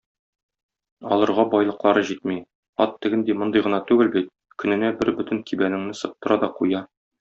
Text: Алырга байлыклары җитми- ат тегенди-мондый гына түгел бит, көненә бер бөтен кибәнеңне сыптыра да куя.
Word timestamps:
Алырга 1.17 1.45
байлыклары 1.51 2.03
җитми- 2.13 2.39
ат 2.87 2.97
тегенди-мондый 3.05 3.65
гына 3.69 3.83
түгел 3.93 4.13
бит, 4.19 4.35
көненә 4.65 4.93
бер 5.03 5.17
бөтен 5.23 5.47
кибәнеңне 5.51 5.99
сыптыра 6.05 6.45
да 6.47 6.57
куя. 6.61 6.87